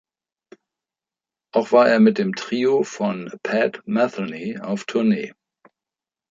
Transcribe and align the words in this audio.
Auch 1.53 1.71
war 1.73 1.87
er 1.87 1.99
mit 1.99 2.17
dem 2.17 2.33
Trio 2.33 2.81
von 2.81 3.31
Pat 3.43 3.83
Metheny 3.85 4.57
auf 4.59 4.85
Tournee. 4.85 5.31